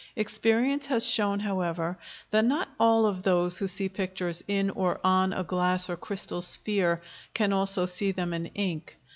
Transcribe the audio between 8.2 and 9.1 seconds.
in ink.